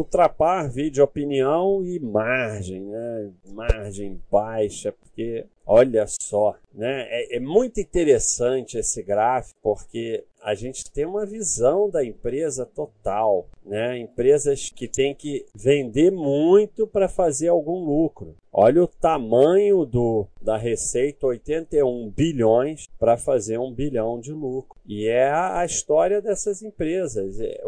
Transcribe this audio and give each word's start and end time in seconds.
Ultrapar, 0.00 0.72
vídeo 0.72 1.04
opinião 1.04 1.84
e 1.84 2.00
margem, 2.00 2.80
né? 2.80 3.30
Margem 3.52 4.18
baixa, 4.32 4.90
porque 4.92 5.44
olha 5.66 6.06
só, 6.06 6.56
né? 6.72 7.02
É, 7.10 7.36
é 7.36 7.40
muito 7.40 7.78
interessante 7.78 8.78
esse 8.78 9.02
gráfico 9.02 9.60
porque 9.62 10.24
a 10.42 10.54
gente 10.54 10.90
tem 10.90 11.04
uma 11.04 11.26
visão 11.26 11.88
da 11.90 12.04
empresa 12.04 12.64
total, 12.64 13.48
né? 13.64 13.98
Empresas 13.98 14.70
que 14.70 14.88
têm 14.88 15.14
que 15.14 15.46
vender 15.54 16.10
muito 16.10 16.86
para 16.86 17.08
fazer 17.08 17.48
algum 17.48 17.84
lucro. 17.84 18.36
Olha 18.52 18.82
o 18.82 18.88
tamanho 18.88 19.84
do, 19.84 20.26
da 20.40 20.56
receita, 20.56 21.26
81 21.26 22.10
bilhões 22.10 22.88
para 22.98 23.16
fazer 23.16 23.58
um 23.58 23.72
bilhão 23.72 24.18
de 24.18 24.32
lucro. 24.32 24.78
E 24.84 25.06
é 25.06 25.30
a, 25.30 25.64
história 25.64 26.20
dessas 26.20 26.62
empresas. 26.62 27.38
É, 27.38 27.62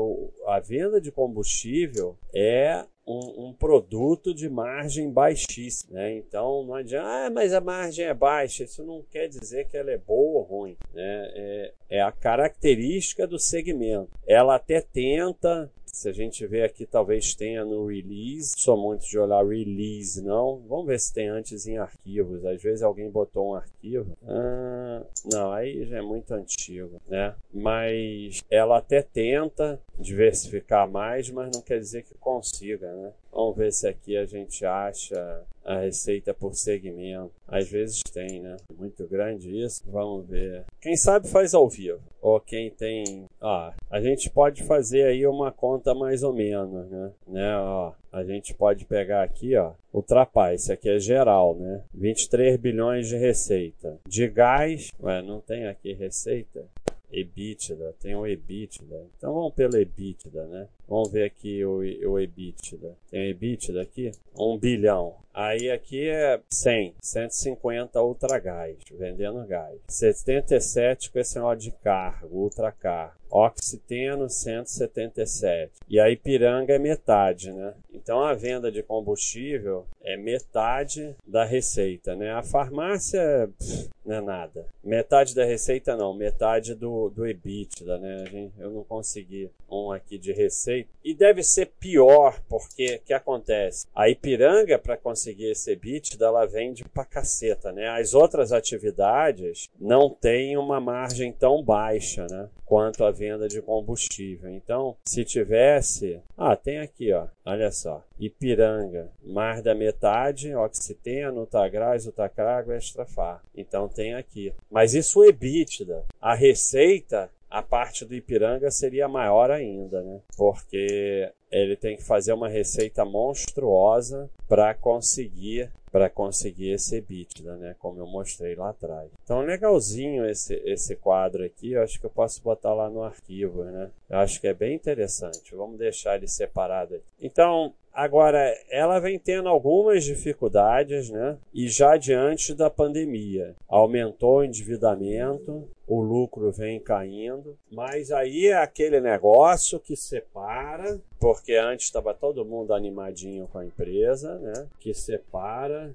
a 0.46 0.58
venda 0.58 1.00
de 1.00 1.12
combustível 1.12 2.16
é 2.34 2.84
um, 3.06 3.48
um, 3.48 3.52
produto 3.52 4.34
de 4.34 4.48
margem 4.48 5.10
baixíssima. 5.10 5.94
Né? 5.94 6.16
Então 6.16 6.64
não 6.64 6.74
adianta, 6.74 7.06
ah, 7.06 7.30
mas 7.30 7.52
a 7.52 7.60
margem 7.60 8.04
é 8.04 8.14
baixa. 8.14 8.64
Isso 8.64 8.84
não 8.84 9.02
quer 9.10 9.28
dizer 9.28 9.66
que 9.68 9.76
ela 9.76 9.90
é 9.90 9.98
boa 9.98 10.40
ou 10.40 10.42
ruim. 10.42 10.76
Né? 10.94 11.32
É, 11.34 11.72
é 11.90 12.02
a 12.02 12.12
característica 12.12 13.26
do 13.26 13.38
segmento. 13.38 14.10
Ela 14.26 14.54
até 14.54 14.80
tenta 14.80 15.70
se 16.02 16.08
a 16.08 16.12
gente 16.12 16.44
vê 16.46 16.64
aqui, 16.64 16.84
talvez 16.84 17.34
tenha 17.34 17.64
no 17.64 17.86
release. 17.86 18.54
Sou 18.56 18.76
muito 18.76 19.06
de 19.06 19.18
olhar 19.18 19.46
release, 19.46 20.20
não. 20.20 20.60
Vamos 20.66 20.86
ver 20.86 20.98
se 20.98 21.12
tem 21.12 21.28
antes 21.28 21.66
em 21.66 21.78
arquivos. 21.78 22.44
Às 22.44 22.60
vezes 22.60 22.82
alguém 22.82 23.08
botou 23.08 23.50
um 23.50 23.54
arquivo. 23.54 24.16
Ah, 24.26 25.04
não, 25.30 25.52
aí 25.52 25.84
já 25.84 25.98
é 25.98 26.02
muito 26.02 26.32
antigo, 26.32 27.00
né? 27.06 27.34
Mas 27.52 28.42
ela 28.50 28.78
até 28.78 29.00
tenta 29.02 29.78
diversificar 29.96 30.90
mais, 30.90 31.30
mas 31.30 31.54
não 31.54 31.62
quer 31.62 31.78
dizer 31.78 32.02
que 32.02 32.14
consiga, 32.14 32.92
né? 32.92 33.12
Vamos 33.30 33.56
ver 33.56 33.72
se 33.72 33.86
aqui 33.86 34.16
a 34.16 34.24
gente 34.24 34.64
acha 34.64 35.44
a 35.64 35.78
receita 35.78 36.34
por 36.34 36.54
segmento. 36.54 37.30
Às 37.46 37.68
vezes 37.68 38.02
tem, 38.12 38.40
né? 38.40 38.56
Muito 38.76 39.06
grande 39.06 39.62
isso. 39.62 39.82
Vamos 39.86 40.26
ver. 40.26 40.64
Quem 40.80 40.96
sabe 40.96 41.28
faz 41.28 41.54
ao 41.54 41.68
vivo. 41.68 42.00
Ou 42.22 42.38
quem 42.38 42.70
tem. 42.70 43.26
Ah, 43.40 43.74
a 43.90 44.00
gente 44.00 44.30
pode 44.30 44.62
fazer 44.62 45.04
aí 45.06 45.26
uma 45.26 45.50
conta 45.50 45.92
mais 45.92 46.22
ou 46.22 46.32
menos, 46.32 46.88
né? 46.88 47.10
né? 47.26 47.56
Ó, 47.56 47.92
a 48.12 48.22
gente 48.22 48.54
pode 48.54 48.84
pegar 48.84 49.24
aqui, 49.24 49.56
ó, 49.56 49.72
ultrapar. 49.92 50.54
Esse 50.54 50.72
aqui 50.72 50.88
é 50.88 51.00
geral, 51.00 51.56
né? 51.56 51.82
23 51.92 52.56
bilhões 52.56 53.08
de 53.08 53.16
receita. 53.16 53.98
De 54.06 54.28
gás, 54.28 54.92
ué, 55.02 55.20
não 55.20 55.40
tem 55.40 55.66
aqui 55.66 55.92
receita? 55.94 56.64
EBITDA, 57.12 57.94
tem 58.00 58.14
o 58.14 58.26
EBITDA. 58.26 59.06
Então 59.16 59.34
vamos 59.34 59.54
pelo 59.54 59.76
EBITDA, 59.76 60.46
né? 60.46 60.68
Vamos 60.88 61.10
ver 61.12 61.24
aqui 61.24 61.64
o, 61.64 61.78
o 61.78 62.18
EBITDA. 62.18 62.96
Tem 63.10 63.20
o 63.20 63.30
EBITDA 63.30 63.82
aqui? 63.82 64.12
1 64.36 64.58
bilhão. 64.58 65.16
Aí 65.34 65.70
aqui 65.70 66.08
é 66.08 66.40
100, 66.50 66.94
150 67.00 68.02
ultra 68.02 68.38
gás, 68.38 68.76
vendendo 68.92 69.46
gás. 69.46 69.78
77 69.88 71.10
com 71.10 71.18
esse 71.18 71.36
negócio 71.36 71.58
de 71.58 71.70
cargo, 71.70 72.36
ultra 72.36 72.70
cargo. 72.70 73.21
Oxiteno 73.32 74.28
177. 74.28 75.72
E 75.88 75.98
a 75.98 76.10
Ipiranga 76.10 76.74
é 76.74 76.78
metade, 76.78 77.50
né? 77.50 77.72
Então 77.92 78.20
a 78.22 78.34
venda 78.34 78.70
de 78.70 78.82
combustível 78.82 79.86
é 80.02 80.16
metade 80.16 81.16
da 81.26 81.44
receita, 81.44 82.14
né? 82.14 82.32
A 82.32 82.42
farmácia 82.42 83.48
pff, 83.58 83.88
não 84.04 84.16
é 84.16 84.20
nada. 84.20 84.66
Metade 84.82 85.34
da 85.34 85.44
receita 85.44 85.96
não, 85.96 86.12
metade 86.12 86.74
do, 86.74 87.08
do 87.10 87.26
EBITDA, 87.26 87.98
né? 87.98 88.50
Eu 88.58 88.70
não 88.70 88.84
consegui 88.84 89.50
um 89.70 89.92
aqui 89.92 90.18
de 90.18 90.32
receita. 90.32 90.90
E 91.04 91.14
deve 91.14 91.42
ser 91.42 91.66
pior, 91.80 92.40
porque 92.48 92.96
o 92.96 93.06
que 93.06 93.14
acontece? 93.14 93.86
A 93.94 94.08
Ipiranga, 94.08 94.78
para 94.78 94.96
conseguir 94.96 95.50
esse 95.50 95.72
EBITDA, 95.72 96.26
ela 96.26 96.46
vende 96.46 96.84
pra 96.84 97.04
caceta, 97.04 97.72
né? 97.72 97.88
As 97.88 98.12
outras 98.12 98.52
atividades 98.52 99.68
não 99.80 100.10
têm 100.10 100.56
uma 100.56 100.80
margem 100.80 101.32
tão 101.32 101.62
baixa, 101.62 102.26
né? 102.28 102.48
Quanto 102.64 103.04
a 103.04 103.10
venda 103.22 103.46
de 103.46 103.62
combustível. 103.62 104.50
Então, 104.50 104.96
se 105.06 105.24
tivesse. 105.24 106.20
Ah, 106.36 106.56
tem 106.56 106.80
aqui, 106.80 107.12
ó. 107.12 107.28
Olha 107.44 107.70
só. 107.70 108.02
Ipiranga, 108.18 109.08
mais 109.22 109.62
da 109.62 109.76
metade, 109.76 110.54
Oxiteno, 110.56 111.42
Utagraz, 111.42 112.04
Utacrago, 112.04 112.72
Extrafar. 112.72 113.40
Então 113.54 113.88
tem 113.88 114.14
aqui. 114.14 114.52
Mas 114.68 114.92
isso 114.92 115.22
é 115.22 115.28
EBITDA. 115.28 116.04
A 116.20 116.34
receita 116.34 117.30
a 117.52 117.62
parte 117.62 118.06
do 118.06 118.14
Ipiranga 118.14 118.70
seria 118.70 119.06
maior 119.06 119.50
ainda, 119.50 120.00
né? 120.00 120.20
Porque 120.38 121.30
ele 121.50 121.76
tem 121.76 121.96
que 121.96 122.02
fazer 122.02 122.32
uma 122.32 122.48
receita 122.48 123.04
monstruosa 123.04 124.30
para 124.48 124.74
conseguir 124.74 125.70
para 125.92 126.08
conseguir 126.08 126.70
esse 126.70 126.96
EBITDA, 126.96 127.54
né? 127.56 127.76
Como 127.78 128.00
eu 128.00 128.06
mostrei 128.06 128.54
lá 128.54 128.70
atrás. 128.70 129.10
Então 129.22 129.42
legalzinho 129.42 130.24
esse, 130.24 130.54
esse 130.64 130.96
quadro 130.96 131.44
aqui, 131.44 131.72
eu 131.72 131.82
acho 131.82 132.00
que 132.00 132.06
eu 132.06 132.10
posso 132.10 132.42
botar 132.42 132.72
lá 132.72 132.88
no 132.88 133.02
arquivo, 133.02 133.62
né? 133.64 133.90
Eu 134.08 134.18
acho 134.18 134.40
que 134.40 134.48
é 134.48 134.54
bem 134.54 134.74
interessante. 134.74 135.54
Vamos 135.54 135.76
deixar 135.76 136.16
ele 136.16 136.26
separado 136.26 136.94
aqui. 136.94 137.04
Então, 137.20 137.74
Agora, 137.92 138.52
ela 138.70 138.98
vem 138.98 139.18
tendo 139.18 139.48
algumas 139.48 140.04
dificuldades, 140.04 141.10
né? 141.10 141.36
E 141.52 141.68
já 141.68 141.96
diante 141.96 142.54
da 142.54 142.70
pandemia, 142.70 143.54
aumentou 143.68 144.38
o 144.38 144.44
endividamento, 144.44 145.68
o 145.86 146.00
lucro 146.00 146.50
vem 146.50 146.80
caindo, 146.80 147.58
mas 147.70 148.10
aí 148.10 148.46
é 148.46 148.54
aquele 148.54 148.98
negócio 148.98 149.78
que 149.78 149.94
separa, 149.94 150.98
porque 151.20 151.54
antes 151.54 151.86
estava 151.86 152.14
todo 152.14 152.44
mundo 152.46 152.72
animadinho 152.72 153.46
com 153.48 153.58
a 153.58 153.66
empresa, 153.66 154.38
né? 154.38 154.66
Que 154.80 154.94
separa. 154.94 155.94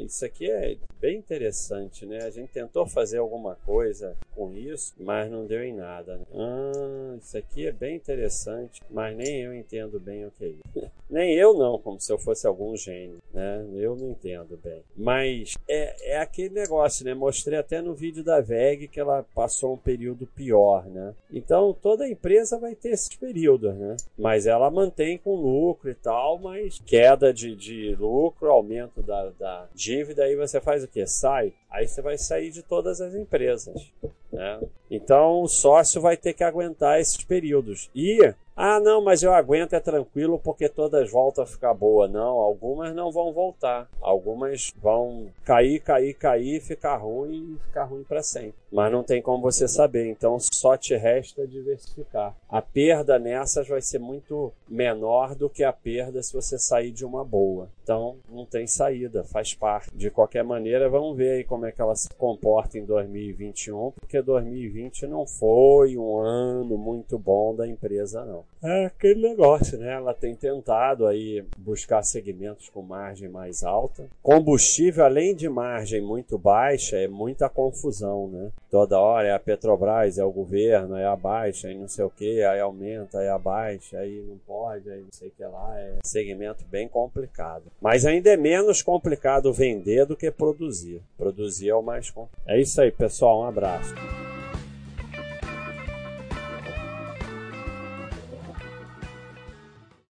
Isso 0.00 0.24
aqui 0.24 0.50
é 0.50 0.76
bem 1.00 1.18
interessante, 1.18 2.06
né? 2.06 2.18
A 2.24 2.30
gente 2.30 2.52
tentou 2.52 2.86
fazer 2.86 3.18
alguma 3.18 3.56
coisa 3.56 4.16
com 4.34 4.52
isso, 4.54 4.94
mas 4.98 5.30
não 5.30 5.46
deu 5.46 5.62
em 5.62 5.74
nada. 5.74 6.16
Né? 6.16 6.24
Ah, 6.34 7.16
isso 7.16 7.36
aqui 7.36 7.66
é 7.66 7.72
bem 7.72 7.96
interessante, 7.96 8.82
mas 8.90 9.16
nem 9.16 9.42
eu 9.42 9.54
entendo 9.54 9.98
bem 9.98 10.26
o 10.26 10.30
que 10.30 10.44
é 10.44 10.48
isso. 10.48 10.91
Nem 11.12 11.34
eu 11.34 11.52
não, 11.52 11.78
como 11.78 12.00
se 12.00 12.10
eu 12.10 12.18
fosse 12.18 12.46
algum 12.46 12.74
gênio, 12.74 13.18
né? 13.34 13.66
Eu 13.74 13.94
não 13.94 14.12
entendo 14.12 14.58
bem. 14.64 14.82
Mas 14.96 15.54
é, 15.68 16.14
é 16.14 16.18
aquele 16.18 16.54
negócio, 16.54 17.04
né? 17.04 17.12
Mostrei 17.12 17.58
até 17.58 17.82
no 17.82 17.94
vídeo 17.94 18.24
da 18.24 18.40
VEG 18.40 18.88
que 18.88 18.98
ela 18.98 19.22
passou 19.34 19.74
um 19.74 19.76
período 19.76 20.26
pior, 20.26 20.86
né? 20.86 21.14
Então 21.30 21.76
toda 21.80 22.08
empresa 22.08 22.58
vai 22.58 22.74
ter 22.74 22.92
esses 22.92 23.14
períodos, 23.14 23.74
né? 23.74 23.96
Mas 24.18 24.46
ela 24.46 24.70
mantém 24.70 25.18
com 25.18 25.36
lucro 25.36 25.90
e 25.90 25.94
tal, 25.94 26.38
mas 26.38 26.80
queda 26.86 27.30
de, 27.30 27.54
de 27.54 27.94
lucro, 27.96 28.50
aumento 28.50 29.02
da, 29.02 29.28
da 29.38 29.68
dívida, 29.74 30.24
aí 30.24 30.34
você 30.34 30.62
faz 30.62 30.82
o 30.82 30.88
que? 30.88 31.06
Sai. 31.06 31.52
Aí 31.70 31.86
você 31.86 32.00
vai 32.00 32.16
sair 32.16 32.50
de 32.50 32.62
todas 32.62 33.02
as 33.02 33.14
empresas. 33.14 33.92
Né? 34.32 34.60
Então 34.90 35.42
o 35.42 35.48
sócio 35.48 36.00
vai 36.00 36.16
ter 36.16 36.32
que 36.32 36.42
aguentar 36.42 36.98
esses 36.98 37.22
períodos. 37.22 37.90
E 37.94 38.32
ah, 38.54 38.78
não, 38.78 39.00
mas 39.00 39.22
eu 39.22 39.32
aguento, 39.32 39.72
é 39.72 39.80
tranquilo, 39.80 40.38
porque 40.38 40.68
todas 40.68 41.10
voltam 41.10 41.42
a 41.42 41.46
ficar 41.46 41.72
boa. 41.72 42.06
Não, 42.06 42.38
algumas 42.38 42.94
não 42.94 43.10
vão 43.10 43.32
voltar. 43.32 43.88
Algumas 44.00 44.72
vão 44.76 45.28
cair, 45.42 45.80
cair, 45.80 46.14
cair, 46.14 46.60
ficar 46.60 46.96
ruim 46.96 47.56
e 47.56 47.66
ficar 47.66 47.84
ruim 47.84 48.04
para 48.04 48.22
sempre. 48.22 48.54
Mas 48.70 48.92
não 48.92 49.02
tem 49.02 49.22
como 49.22 49.42
você 49.42 49.66
saber, 49.66 50.08
então 50.10 50.38
só 50.40 50.76
te 50.76 50.94
resta 50.96 51.46
diversificar. 51.46 52.34
A 52.48 52.60
perda 52.62 53.18
nessas 53.18 53.68
vai 53.68 53.80
ser 53.82 53.98
muito 53.98 54.52
menor 54.68 55.34
do 55.34 55.48
que 55.48 55.64
a 55.64 55.72
perda 55.72 56.22
se 56.22 56.32
você 56.32 56.58
sair 56.58 56.90
de 56.90 57.04
uma 57.04 57.24
boa. 57.24 57.68
Então 57.82 58.16
não 58.30 58.46
tem 58.46 58.66
saída, 58.66 59.24
faz 59.24 59.54
parte. 59.54 59.90
De 59.94 60.10
qualquer 60.10 60.44
maneira, 60.44 60.88
vamos 60.88 61.16
ver 61.16 61.32
aí 61.32 61.44
como 61.44 61.66
é 61.66 61.72
que 61.72 61.80
ela 61.80 61.94
se 61.94 62.08
comporta 62.14 62.78
em 62.78 62.84
2021, 62.84 63.92
porque 63.92 64.22
2020 64.22 65.06
não 65.06 65.26
foi 65.26 65.96
um 65.96 66.18
ano 66.18 66.78
muito 66.78 67.18
bom 67.18 67.54
da 67.54 67.66
empresa, 67.66 68.24
não 68.24 68.41
é 68.62 68.86
aquele 68.86 69.28
negócio, 69.28 69.76
né? 69.78 69.92
Ela 69.92 70.14
tem 70.14 70.34
tentado 70.34 71.06
aí 71.06 71.44
buscar 71.58 72.02
segmentos 72.02 72.68
com 72.68 72.80
margem 72.80 73.28
mais 73.28 73.64
alta. 73.64 74.06
Combustível, 74.22 75.04
além 75.04 75.34
de 75.34 75.48
margem 75.48 76.00
muito 76.00 76.38
baixa, 76.38 76.96
é 76.96 77.08
muita 77.08 77.48
confusão, 77.48 78.28
né? 78.28 78.50
Toda 78.70 79.00
hora 79.00 79.28
é 79.28 79.32
a 79.32 79.38
Petrobras, 79.38 80.16
é 80.16 80.24
o 80.24 80.30
governo, 80.30 80.96
é 80.96 81.06
a 81.06 81.16
baixa, 81.16 81.68
aí 81.68 81.76
não 81.76 81.88
sei 81.88 82.04
o 82.04 82.10
que, 82.10 82.42
aí 82.42 82.60
aumenta, 82.60 83.18
aí 83.18 83.28
abaixa, 83.28 83.98
aí 83.98 84.22
não 84.28 84.38
pode, 84.46 84.88
aí 84.90 85.00
não 85.00 85.12
sei 85.12 85.28
o 85.28 85.32
que 85.32 85.44
lá. 85.44 85.78
É 85.78 85.98
segmento 86.04 86.64
bem 86.64 86.88
complicado. 86.88 87.64
Mas 87.80 88.06
ainda 88.06 88.30
é 88.30 88.36
menos 88.36 88.80
complicado 88.80 89.52
vender 89.52 90.06
do 90.06 90.16
que 90.16 90.30
produzir. 90.30 91.02
Produzir 91.16 91.70
é 91.70 91.74
o 91.74 91.82
mais 91.82 92.10
complicado. 92.10 92.42
É 92.46 92.60
isso 92.60 92.80
aí, 92.80 92.90
pessoal. 92.90 93.40
Um 93.40 93.46
abraço. 93.46 93.92